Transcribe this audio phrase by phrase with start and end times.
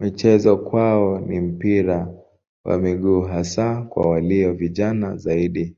[0.00, 2.14] Michezo kwao ni mpira
[2.64, 5.76] wa miguu hasa kwa walio vijana zaidi.